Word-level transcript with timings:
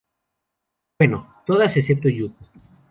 Bueno, 0.97 1.31
todas 1.45 1.77
excepto 1.77 2.09
Yuko. 2.09 2.33